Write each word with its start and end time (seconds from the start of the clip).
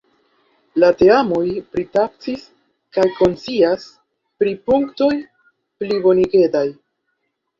La 0.83 0.87
teamoj 1.01 1.41
pritaksis 1.73 2.45
kaj 2.97 3.05
konscias 3.19 3.85
pri 4.43 4.53
punktoj 4.71 5.11
plibonigendaj. 5.83 6.65